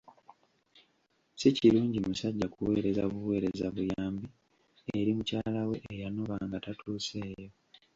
[1.35, 4.27] Si kirungi musajja kuweereza buweereza buyambi
[4.99, 7.49] eri mukyala we eyanoba nga tatuuseeyo